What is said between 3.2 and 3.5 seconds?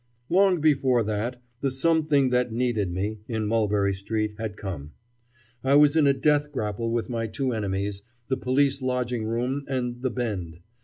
in